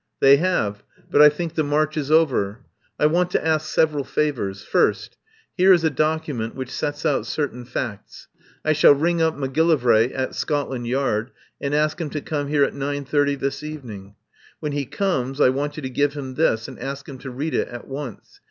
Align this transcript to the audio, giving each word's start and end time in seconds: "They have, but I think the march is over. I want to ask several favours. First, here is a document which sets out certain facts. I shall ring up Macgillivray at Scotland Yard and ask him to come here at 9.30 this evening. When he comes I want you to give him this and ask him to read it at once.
"They 0.19 0.37
have, 0.37 0.81
but 1.11 1.21
I 1.21 1.29
think 1.29 1.53
the 1.53 1.63
march 1.63 1.95
is 1.95 2.09
over. 2.09 2.61
I 2.97 3.05
want 3.05 3.29
to 3.33 3.45
ask 3.45 3.69
several 3.71 4.03
favours. 4.03 4.63
First, 4.63 5.15
here 5.55 5.71
is 5.71 5.83
a 5.83 5.91
document 5.91 6.55
which 6.55 6.71
sets 6.71 7.05
out 7.05 7.27
certain 7.27 7.65
facts. 7.65 8.27
I 8.65 8.73
shall 8.73 8.95
ring 8.95 9.21
up 9.21 9.37
Macgillivray 9.37 10.11
at 10.11 10.33
Scotland 10.33 10.87
Yard 10.87 11.29
and 11.61 11.75
ask 11.75 12.01
him 12.01 12.09
to 12.09 12.21
come 12.21 12.47
here 12.47 12.63
at 12.63 12.73
9.30 12.73 13.37
this 13.39 13.61
evening. 13.61 14.15
When 14.59 14.71
he 14.71 14.87
comes 14.87 15.39
I 15.39 15.49
want 15.49 15.77
you 15.77 15.83
to 15.83 15.89
give 15.91 16.13
him 16.13 16.33
this 16.33 16.67
and 16.67 16.79
ask 16.79 17.07
him 17.07 17.19
to 17.19 17.29
read 17.29 17.53
it 17.53 17.67
at 17.67 17.87
once. 17.87 18.39